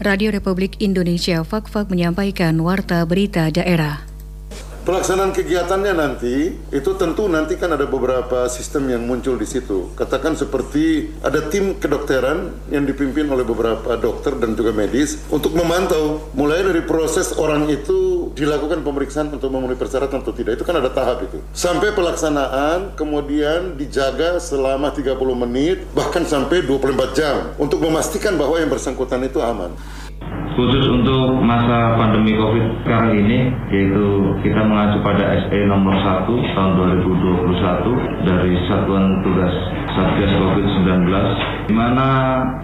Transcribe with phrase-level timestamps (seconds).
[0.00, 4.09] Radio Republik Indonesia Fakfak menyampaikan Warta Berita Daerah.
[4.90, 9.94] Pelaksanaan kegiatannya nanti itu tentu nanti kan ada beberapa sistem yang muncul di situ.
[9.94, 16.26] Katakan seperti ada tim kedokteran yang dipimpin oleh beberapa dokter dan juga medis untuk memantau
[16.34, 20.58] mulai dari proses orang itu dilakukan pemeriksaan untuk memenuhi persyaratan atau tidak.
[20.58, 21.38] Itu kan ada tahap itu.
[21.54, 28.66] Sampai pelaksanaan kemudian dijaga selama 30 menit bahkan sampai 24 jam untuk memastikan bahwa yang
[28.66, 29.70] bersangkutan itu aman.
[30.60, 36.70] Khusus untuk masa pandemi COVID sekarang ini, yaitu kita mengacu pada SE nomor 1 tahun
[37.00, 39.56] 2021 dari Satuan Tugas
[39.96, 41.08] Satgas COVID-19,
[41.64, 42.06] di mana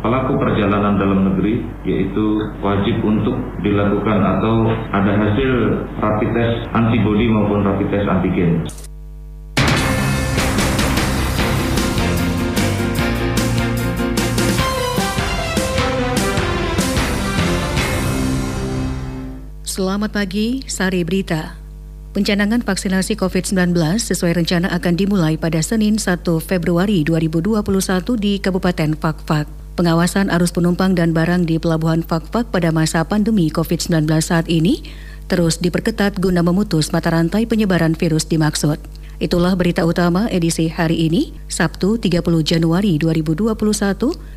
[0.05, 5.53] pelaku perjalanan dalam negeri yaitu wajib untuk dilakukan atau ada hasil
[5.97, 8.61] rapid test antibody maupun rapid test antigen.
[19.77, 21.53] Selamat pagi, Sari Berita.
[22.17, 27.61] Pencanangan vaksinasi COVID-19 sesuai rencana akan dimulai pada Senin 1 Februari 2021
[28.17, 29.45] di Kabupaten Fakfak.
[29.77, 34.81] Pengawasan arus penumpang dan barang di Pelabuhan Fakfak pada masa pandemi COVID-19 saat ini
[35.29, 38.81] terus diperketat guna memutus mata rantai penyebaran virus dimaksud.
[39.21, 43.53] Itulah berita utama edisi hari ini, Sabtu 30 Januari 2021,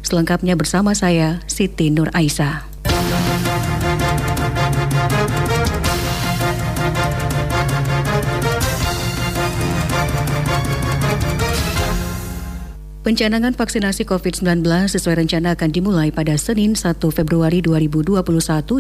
[0.04, 2.69] selengkapnya bersama saya, Siti Nur Aisyah.
[13.10, 18.22] Pencanangan vaksinasi COVID-19 sesuai rencana akan dimulai pada Senin 1 Februari 2021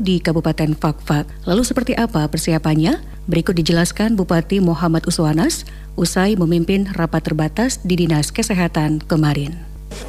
[0.05, 1.25] di Kabupaten Fakfak.
[1.49, 3.01] Lalu seperti apa persiapannya?
[3.25, 5.65] Berikut dijelaskan Bupati Muhammad Uswanas
[5.97, 9.57] usai memimpin rapat terbatas di Dinas Kesehatan kemarin.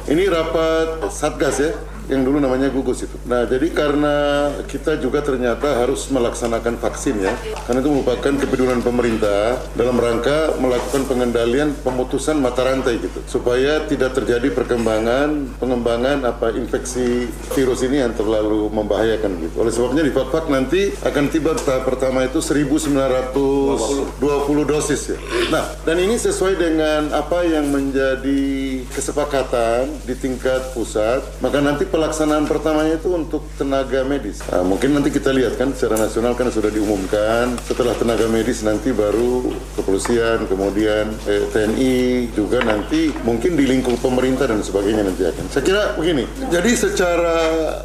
[0.05, 1.73] Ini rapat Satgas ya,
[2.07, 3.13] yang dulu namanya gugus itu.
[3.27, 7.35] Nah, jadi karena kita juga ternyata harus melaksanakan vaksin ya,
[7.67, 14.17] karena itu merupakan kepedulian pemerintah dalam rangka melakukan pengendalian pemutusan mata rantai gitu, supaya tidak
[14.17, 19.61] terjadi perkembangan pengembangan apa infeksi virus ini yang terlalu membahayakan gitu.
[19.61, 25.17] Oleh sebabnya di Fakfak nanti akan tiba tahap pertama itu 1920 dosis ya.
[25.51, 32.47] Nah, dan ini sesuai dengan apa yang menjadi kesepakatan di tingkat pusat, maka nanti pelaksanaan
[32.47, 34.39] pertamanya itu untuk tenaga medis.
[34.47, 37.59] Nah, mungkin nanti kita lihat kan secara nasional kan sudah diumumkan.
[37.67, 44.47] Setelah tenaga medis nanti baru kepolisian, kemudian eh, TNI juga nanti mungkin di lingkup pemerintah
[44.47, 45.45] dan sebagainya nanti akan.
[45.51, 46.23] Saya kira begini.
[46.47, 47.37] Jadi secara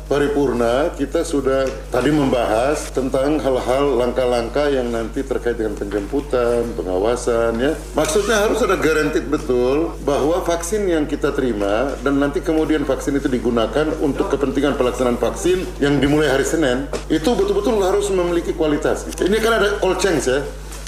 [0.06, 7.72] paripurna kita sudah tadi membahas tentang hal-hal langkah-langkah yang nanti terkait dengan penjemputan, pengawasan ya.
[7.98, 13.26] Maksudnya harus ada garansi betul bahwa vaksin yang kita terima dan nanti kemudian vaksin itu
[13.26, 19.08] digunakan untuk kepentingan pelaksanaan vaksin yang dimulai hari Senin itu betul-betul harus memiliki kualitas.
[19.20, 20.40] Ini kan ada all change ya.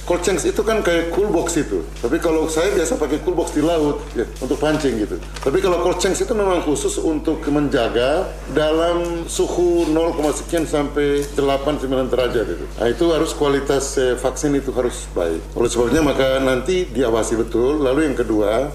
[0.08, 1.84] Cold chain itu kan kayak cool box itu.
[2.00, 5.20] Tapi kalau saya biasa pakai cool box di laut ya, untuk pancing gitu.
[5.20, 8.24] Tapi kalau cold chain itu memang khusus untuk menjaga
[8.56, 12.64] dalam suhu 0, sekian sampai 8 9 derajat itu.
[12.80, 15.44] Nah, itu harus kualitas eh, vaksin itu harus baik.
[15.52, 17.76] Oleh sebabnya maka nanti diawasi betul.
[17.76, 18.72] Lalu yang kedua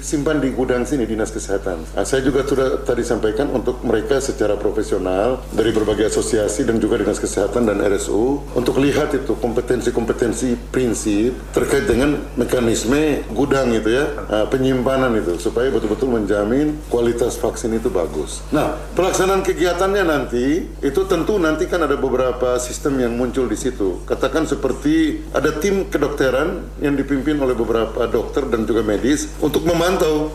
[0.00, 1.96] disimpan di gudang sini dinas kesehatan.
[1.96, 7.00] Nah, saya juga sudah tadi sampaikan untuk mereka secara profesional dari berbagai asosiasi dan juga
[7.00, 13.94] dinas kesehatan dan RSU untuk lihat itu kompetensi-kompetensi kompetensi prinsip terkait dengan mekanisme gudang itu
[13.94, 18.42] ya, uh, penyimpanan itu supaya betul-betul menjamin kualitas vaksin itu bagus.
[18.50, 24.02] Nah, pelaksanaan kegiatannya nanti itu tentu nanti kan ada beberapa sistem yang muncul di situ.
[24.08, 29.85] Katakan seperti ada tim kedokteran yang dipimpin oleh beberapa dokter dan juga medis untuk memantau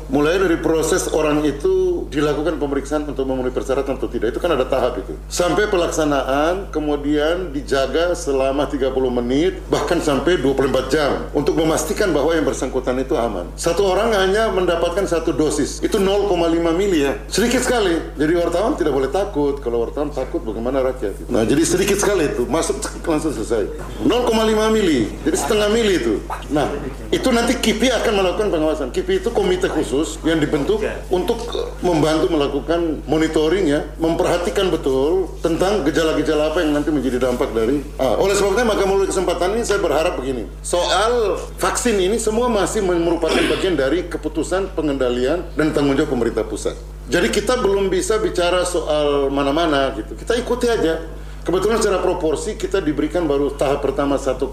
[0.08, 4.36] mulai dari proses orang itu dilakukan pemeriksaan untuk memenuhi persyaratan atau tidak.
[4.36, 5.16] Itu kan ada tahap itu.
[5.32, 8.92] Sampai pelaksanaan kemudian dijaga selama 30
[9.24, 13.48] menit bahkan sampai 24 jam untuk memastikan bahwa yang bersangkutan itu aman.
[13.56, 16.36] Satu orang hanya mendapatkan satu dosis, itu 0,5
[16.76, 17.96] mili ya, sedikit sekali.
[18.20, 21.32] Jadi wartawan tidak boleh takut, kalau wartawan takut bagaimana rakyat.
[21.32, 23.72] Nah jadi sedikit sekali itu, masuk langsung selesai.
[24.04, 26.20] 0,5 mili, jadi setengah mili itu.
[26.52, 26.68] Nah
[27.08, 28.88] itu nanti KIPI akan melakukan pengawasan.
[28.92, 31.40] KIPI itu komite khusus yang dibentuk untuk
[32.02, 37.86] membantu melakukan monitoring ya, memperhatikan betul tentang gejala-gejala apa yang nanti menjadi dampak dari.
[38.02, 42.50] Ah, oleh sebabnya maka melalui kesempatan ini ini saya berharap begini, soal vaksin ini semua
[42.50, 46.74] masih merupakan bagian dari keputusan pengendalian dan tanggung jawab pemerintah pusat.
[47.06, 50.18] Jadi kita belum bisa bicara soal mana-mana gitu.
[50.18, 51.21] Kita ikuti aja.
[51.42, 54.46] Kebetulan secara proporsi kita diberikan baru tahap pertama 1,9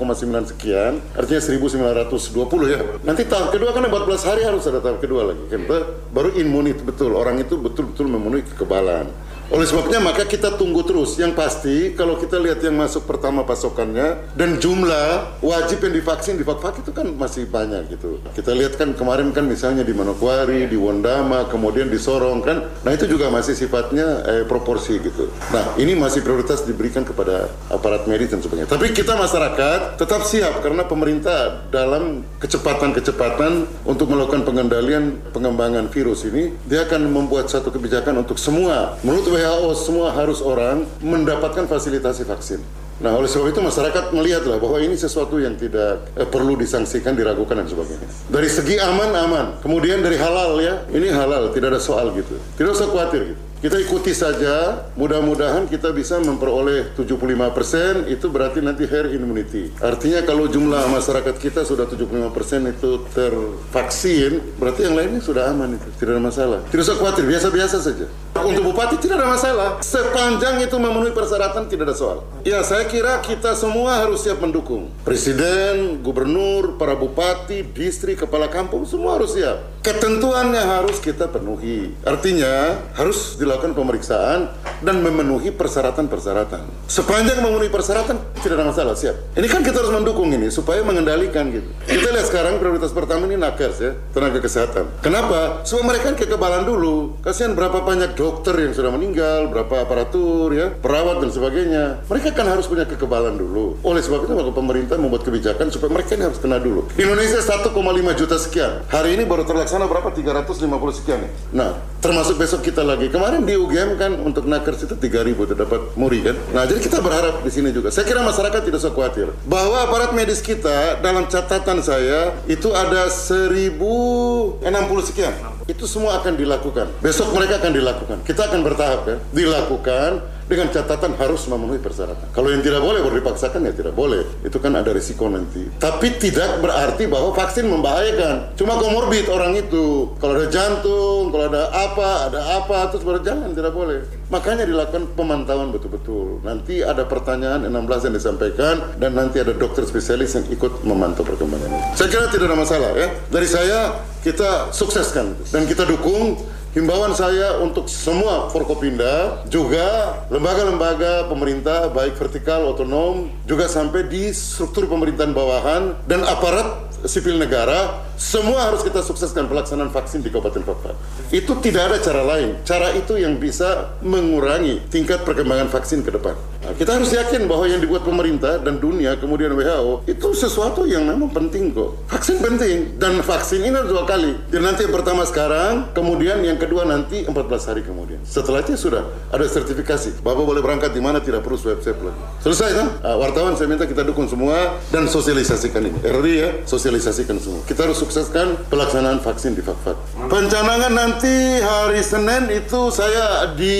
[0.48, 2.80] sekian, artinya 1920 ya.
[3.04, 5.52] Nanti tahap kedua kan 14 hari harus ada tahap kedua lagi.
[5.52, 5.68] Kan?
[6.08, 9.12] Baru imunit betul, orang itu betul-betul memenuhi kekebalan.
[9.48, 11.16] Oleh sebabnya maka kita tunggu terus.
[11.16, 16.44] Yang pasti kalau kita lihat yang masuk pertama pasokannya dan jumlah wajib yang divaksin di
[16.44, 18.20] Fakfak itu kan masih banyak gitu.
[18.36, 22.68] Kita lihat kan kemarin kan misalnya di Manokwari, di Wondama, kemudian di Sorong kan.
[22.84, 25.32] Nah itu juga masih sifatnya eh, proporsi gitu.
[25.48, 28.68] Nah ini masih prioritas diberikan kepada aparat medis dan sebagainya.
[28.68, 36.52] Tapi kita masyarakat tetap siap karena pemerintah dalam kecepatan-kecepatan untuk melakukan pengendalian pengembangan virus ini,
[36.68, 39.00] dia akan membuat satu kebijakan untuk semua.
[39.00, 42.58] Menurut WHO semua harus orang mendapatkan fasilitasi vaksin.
[42.98, 47.62] Nah, oleh sebab itu masyarakat melihatlah bahwa ini sesuatu yang tidak eh, perlu disangsikan, diragukan
[47.62, 48.10] dan sebagainya.
[48.26, 52.34] Dari segi aman aman, kemudian dari halal ya, ini halal, tidak ada soal gitu.
[52.58, 53.42] Tidak usah khawatir gitu.
[53.58, 59.74] Kita ikuti saja, mudah-mudahan kita bisa memperoleh 75% itu berarti nanti herd immunity.
[59.82, 65.90] Artinya kalau jumlah masyarakat kita sudah 75% itu tervaksin, berarti yang lainnya sudah aman itu,
[65.98, 66.58] tidak ada masalah.
[66.70, 68.06] Tidak usah khawatir, biasa-biasa saja.
[68.38, 72.18] Untuk bupati tidak ada masalah, sepanjang itu memenuhi persyaratan tidak ada soal.
[72.46, 74.86] Ya, saya kira kita semua harus siap mendukung.
[75.02, 79.77] Presiden, gubernur, para bupati, distrik, kepala kampung, semua harus siap.
[79.78, 81.94] Ketentuannya harus kita penuhi.
[82.02, 84.50] Artinya, harus dilakukan pemeriksaan
[84.82, 86.90] dan memenuhi persyaratan-persyaratan.
[86.90, 89.14] Sepanjang memenuhi persyaratan tidak ada masalah, siap.
[89.38, 91.70] Ini kan kita harus mendukung ini supaya mengendalikan gitu.
[91.86, 94.98] Kita lihat sekarang prioritas pertama ini nakes ya, tenaga kesehatan.
[94.98, 95.62] Kenapa?
[95.62, 97.14] Supaya mereka kekebalan dulu.
[97.22, 101.84] Kasihan berapa banyak dokter yang sudah meninggal, berapa aparatur ya, perawat dan sebagainya.
[102.10, 103.78] Mereka kan harus punya kekebalan dulu.
[103.86, 106.90] Oleh sebab itu maka pemerintah membuat kebijakan supaya mereka ini harus kena dulu.
[106.98, 107.72] Indonesia 1,5
[108.18, 108.82] juta sekian.
[108.90, 110.08] Hari ini baru terlaksana berapa?
[110.08, 110.64] 350
[110.96, 111.20] sekian.
[111.52, 113.12] Nah, termasuk besok kita lagi.
[113.12, 116.38] Kemarin di UGM kan untuk nakers itu 3000 terdapat muri kan.
[116.56, 117.92] Nah, jadi kita berharap di sini juga.
[117.92, 123.12] Saya kira masyarakat tidak usah khawatir bahwa aparat medis kita dalam catatan saya itu ada
[123.12, 124.62] 1060
[125.04, 125.34] sekian.
[125.68, 126.88] Itu semua akan dilakukan.
[127.04, 128.16] Besok mereka akan dilakukan.
[128.24, 129.16] Kita akan bertahap ya.
[129.36, 132.32] Dilakukan dengan catatan harus memenuhi persyaratan.
[132.32, 134.24] Kalau yang tidak boleh baru dipaksakan ya tidak boleh.
[134.40, 135.68] Itu kan ada risiko nanti.
[135.76, 138.56] Tapi tidak berarti bahwa vaksin membahayakan.
[138.56, 140.16] Cuma komorbid orang itu.
[140.16, 144.00] Kalau ada jantung, kalau ada apa, ada apa, terus baru jangan tidak boleh.
[144.32, 146.40] Makanya dilakukan pemantauan betul-betul.
[146.40, 151.68] Nanti ada pertanyaan 16 yang disampaikan dan nanti ada dokter spesialis yang ikut memantau perkembangan
[151.68, 151.80] ini.
[151.92, 153.08] Saya kira tidak ada masalah ya.
[153.28, 156.40] Dari saya kita sukseskan dan kita dukung
[156.76, 164.84] Himbauan saya untuk semua Forkopinda, juga lembaga-lembaga pemerintah, baik vertikal, otonom, juga sampai di struktur
[164.84, 170.92] pemerintahan bawahan dan aparat sipil negara, semua harus kita sukseskan pelaksanaan vaksin di Kabupaten Papua.
[171.32, 172.60] Itu tidak ada cara lain.
[172.68, 176.36] Cara itu yang bisa mengurangi tingkat perkembangan vaksin ke depan.
[176.68, 181.08] Nah, kita harus yakin bahwa yang dibuat pemerintah dan dunia, kemudian WHO, itu sesuatu yang
[181.08, 181.96] memang penting kok.
[182.12, 184.36] Vaksin penting, dan vaksin ini dua kali.
[184.52, 187.32] Jadi nanti yang pertama sekarang, kemudian yang kedua nanti 14
[187.72, 188.20] hari kemudian.
[188.28, 190.20] Setelah itu sudah ada sertifikasi.
[190.20, 192.20] Bapak boleh berangkat di mana, tidak perlu swab-swab lagi.
[192.44, 192.86] Selesai kan?
[193.00, 195.98] Nah, wartawan saya minta kita dukung semua dan sosialisasikan ini.
[196.04, 197.60] RRI ya, sosialisasi sosialisasikan semua.
[197.62, 199.94] Kita harus sukseskan pelaksanaan vaksin di Fakfak.
[200.26, 203.76] Pencanangan nanti hari Senin itu saya di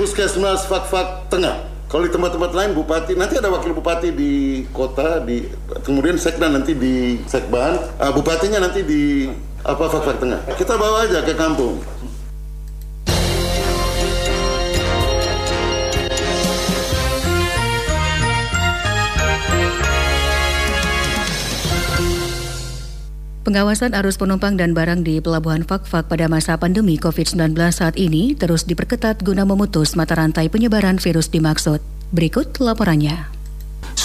[0.00, 1.67] Puskesmas Fakfak Tengah.
[1.88, 5.48] Kalau di tempat-tempat lain bupati nanti ada wakil bupati di kota di
[5.80, 9.24] kemudian sekda nanti di sekban, uh, bupatinya nanti di
[9.64, 10.52] apa Fakfak Tengah.
[10.52, 11.80] Kita bawa aja ke kampung.
[23.48, 28.68] Pengawasan arus penumpang dan barang di Pelabuhan Fakfak pada masa pandemi COVID-19 saat ini terus
[28.68, 31.80] diperketat guna memutus mata rantai penyebaran virus dimaksud.
[32.12, 33.37] Berikut laporannya.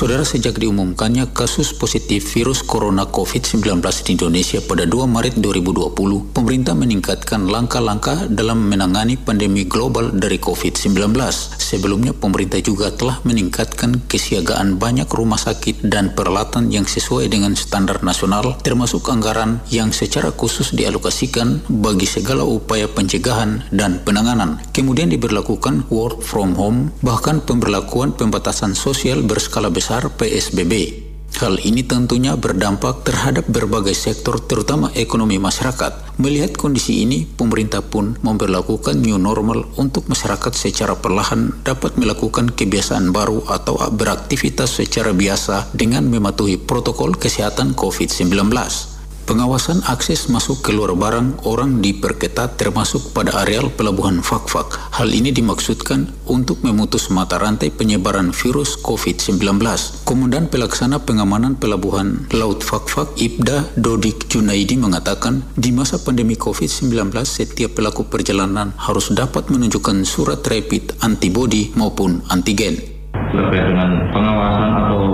[0.03, 6.75] Saudara sejak diumumkannya kasus positif virus corona COVID-19 di Indonesia pada 2 Maret 2020, pemerintah
[6.75, 11.07] meningkatkan langkah-langkah dalam menangani pandemi global dari COVID-19.
[11.55, 18.03] Sebelumnya pemerintah juga telah meningkatkan kesiagaan banyak rumah sakit dan peralatan yang sesuai dengan standar
[18.03, 24.60] nasional termasuk anggaran yang secara khusus dialokasikan bagi segala upaya pencegahan dan penanganan.
[24.75, 31.05] Kemudian diberlakukan work from home, bahkan pemberlakuan pembatasan sosial berskala besar besar PSBB.
[31.38, 36.17] Hal ini tentunya berdampak terhadap berbagai sektor terutama ekonomi masyarakat.
[36.17, 43.13] Melihat kondisi ini, pemerintah pun memperlakukan new normal untuk masyarakat secara perlahan dapat melakukan kebiasaan
[43.13, 48.92] baru atau beraktivitas secara biasa dengan mematuhi protokol kesehatan COVID-19.
[49.24, 54.75] Pengawasan akses masuk keluar barang orang diperketat termasuk pada areal pelabuhan Fakfak.
[55.00, 59.63] Hal ini dimaksudkan untuk memutus mata rantai penyebaran virus COVID-19.
[60.03, 67.80] Komandan Pelaksana Pengamanan Pelabuhan Laut Fakfak Ibda Dodik Junaidi mengatakan di masa pandemi COVID-19 setiap
[67.80, 72.94] pelaku perjalanan harus dapat menunjukkan surat rapid antibody maupun antigen
[73.34, 75.12] terkait dengan pengawasan atau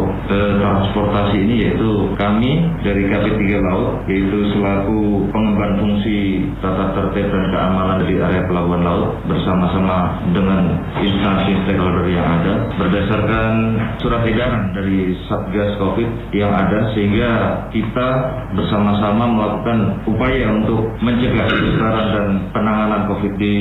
[0.69, 8.05] transportasi ini yaitu kami dari KP3 Laut yaitu selaku pengemban fungsi tata tertib dan keamanan
[8.05, 13.51] di area pelabuhan laut bersama-sama dengan instansi stakeholder yang ada berdasarkan
[13.99, 17.31] surat edaran dari Satgas Covid yang ada sehingga
[17.73, 18.09] kita
[18.53, 23.55] bersama-sama melakukan upaya untuk mencegah penyebaran dan penanganan Covid di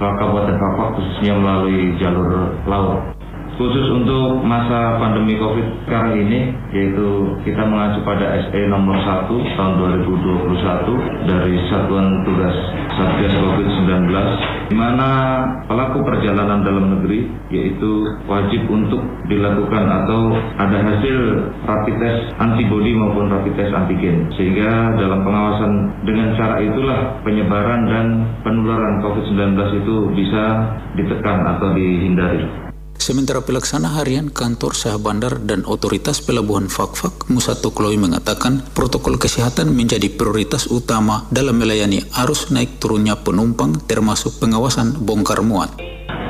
[0.00, 3.13] Kabupaten Kapak khususnya melalui jalur laut
[3.54, 9.72] khusus untuk masa pandemi COVID sekarang ini yaitu kita mengacu pada SE nomor 1 tahun
[10.02, 12.56] 2021 dari Satuan Tugas
[12.98, 14.10] Satgas COVID-19
[14.70, 15.08] di mana
[15.70, 21.16] pelaku perjalanan dalam negeri yaitu wajib untuk dilakukan atau ada hasil
[21.62, 28.06] rapid test antibody maupun rapid test antigen sehingga dalam pengawasan dengan cara itulah penyebaran dan
[28.42, 30.44] penularan COVID-19 itu bisa
[30.98, 32.63] ditekan atau dihindari.
[33.04, 39.76] Sementara pelaksana harian kantor Sah Bandar dan otoritas pelabuhan Fakfak Musa Tukloi mengatakan protokol kesehatan
[39.76, 45.76] menjadi prioritas utama dalam melayani arus naik turunnya penumpang termasuk pengawasan bongkar muat.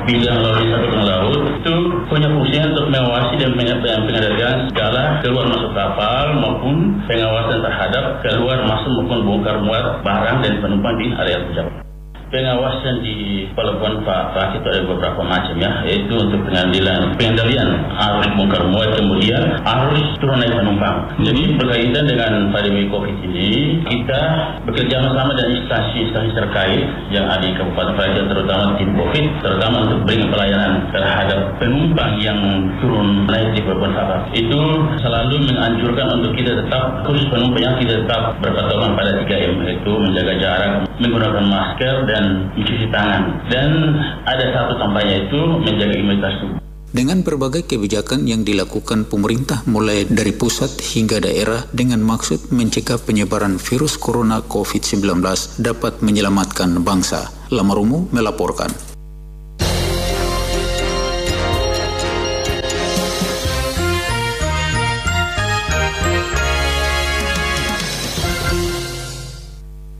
[0.03, 1.75] Bidang lalu lintas laut itu
[2.11, 6.75] punya fungsi untuk mengawasi dan pengendalian segala keluar masuk kapal maupun
[7.07, 11.84] pengawasan terhadap keluar masuk maupun bongkar muat barang dan penumpang di area pejabat
[12.33, 18.63] pengawasan di pelabuhan Pak itu ada beberapa macam ya yaitu untuk pengendalian pengendalian arus bongkar
[18.69, 20.97] muat kemudian arus turun naik penumpang.
[21.21, 24.21] Jadi berkaitan dengan pandemi COVID ini kita
[24.65, 29.99] bekerja sama dengan instansi-instansi terkait yang ada di Kabupaten Praja terutama tim COVID terutama untuk
[30.09, 32.39] berikan pelayanan terhadap penumpang yang
[32.81, 34.61] turun naik di pelabuhan Pak itu
[35.01, 40.33] selalu menganjurkan untuk kita tetap khusus penumpang yang kita tetap berpatokan pada 3M yaitu menjaga
[40.41, 43.43] jarak menggunakan masker dan mencuci tangan.
[43.51, 46.59] Dan ada satu tambahnya itu menjaga imunitas tubuh.
[46.95, 53.59] Dengan berbagai kebijakan yang dilakukan pemerintah mulai dari pusat hingga daerah dengan maksud mencegah penyebaran
[53.59, 55.19] virus corona COVID-19
[55.59, 57.27] dapat menyelamatkan bangsa.
[57.51, 58.94] Lamarumu melaporkan.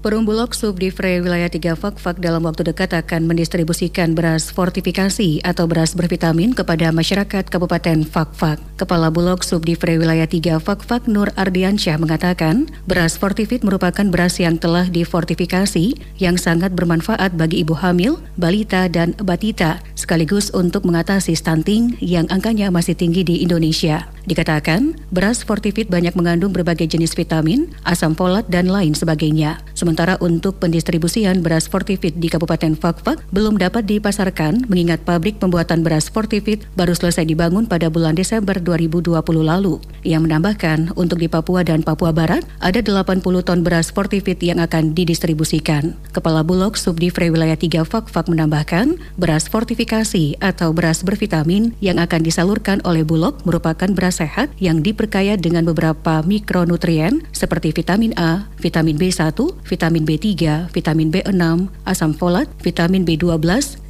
[0.05, 5.97] Perum Bulog Subdivre Wilayah 3 Fakfak dalam waktu dekat akan mendistribusikan beras fortifikasi atau beras
[5.97, 8.61] bervitamin kepada masyarakat Kabupaten Fakfak.
[8.77, 14.85] Kepala Bulog Subdivre Wilayah 3 Fakfak Nur Ardiansyah mengatakan, beras fortifit merupakan beras yang telah
[14.85, 22.29] difortifikasi yang sangat bermanfaat bagi ibu hamil, balita, dan batita, sekaligus untuk mengatasi stunting yang
[22.29, 24.05] angkanya masih tinggi di Indonesia.
[24.29, 29.61] Dikatakan, beras fortifit banyak mengandung berbagai jenis vitamin, asam folat, dan lain sebagainya.
[29.77, 36.11] Sementara untuk pendistribusian beras fortifit di Kabupaten Fakfak belum dapat dipasarkan mengingat pabrik pembuatan beras
[36.11, 39.79] fortifit baru selesai dibangun pada bulan Desember 2020 lalu.
[40.03, 44.91] Ia menambahkan, untuk di Papua dan Papua Barat ada 80 ton beras fortifit yang akan
[44.91, 45.95] didistribusikan.
[46.11, 52.83] Kepala Bulog Subdivre Wilayah 3 Fakfak menambahkan, beras fortifikasi atau beras bervitamin yang akan disalurkan
[52.83, 59.37] oleh Bulog merupakan beras sehat yang diperkaya dengan beberapa mikronutrien seperti vitamin A, vitamin B1,
[59.61, 60.25] vitamin B3,
[60.73, 63.37] vitamin B6, asam folat, vitamin B12,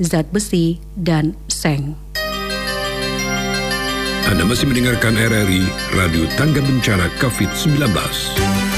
[0.03, 1.95] zat besi, dan seng.
[4.25, 5.63] Anda masih mendengarkan RRI
[5.95, 8.74] Radio Tangga Bencana COVID-19.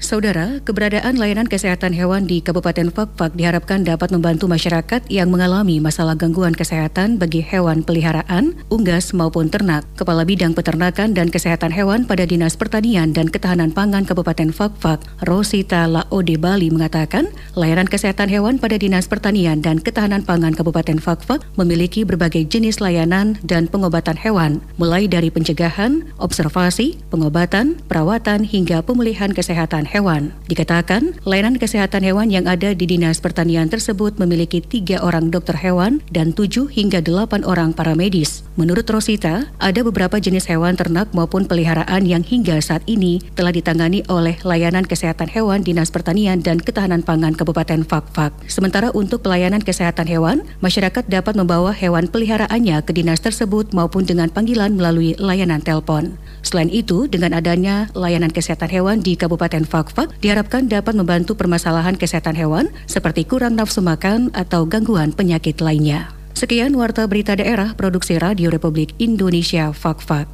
[0.00, 6.16] Saudara, keberadaan layanan kesehatan hewan di Kabupaten Fakfak diharapkan dapat membantu masyarakat yang mengalami masalah
[6.16, 9.84] gangguan kesehatan bagi hewan peliharaan, unggas maupun ternak.
[10.00, 15.84] Kepala Bidang Peternakan dan Kesehatan Hewan pada Dinas Pertanian dan Ketahanan Pangan Kabupaten Fakfak, Rosita
[15.84, 22.08] Laode Bali mengatakan, layanan kesehatan hewan pada Dinas Pertanian dan Ketahanan Pangan Kabupaten Fakfak memiliki
[22.08, 29.89] berbagai jenis layanan dan pengobatan hewan, mulai dari pencegahan, observasi, pengobatan, perawatan hingga pemulihan kesehatan
[29.90, 30.30] hewan.
[30.46, 35.98] Dikatakan, layanan kesehatan hewan yang ada di Dinas Pertanian tersebut memiliki tiga orang dokter hewan
[36.14, 38.46] dan tujuh hingga delapan orang para medis.
[38.54, 44.06] Menurut Rosita, ada beberapa jenis hewan ternak maupun peliharaan yang hingga saat ini telah ditangani
[44.06, 48.30] oleh layanan kesehatan hewan Dinas Pertanian dan Ketahanan Pangan Kabupaten Fakfak.
[48.46, 54.30] Sementara untuk pelayanan kesehatan hewan, masyarakat dapat membawa hewan peliharaannya ke dinas tersebut maupun dengan
[54.30, 56.14] panggilan melalui layanan telepon.
[56.40, 62.36] Selain itu, dengan adanya layanan kesehatan hewan di Kabupaten Fakfak diharapkan dapat membantu permasalahan kesehatan
[62.36, 66.12] hewan seperti kurang nafsu makan atau gangguan penyakit lainnya.
[66.36, 70.28] Sekian Warta Berita Daerah Produksi Radio Republik Indonesia Fakfak.